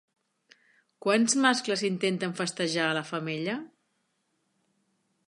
[1.05, 3.59] Quants mascles intenten festejar a la femella?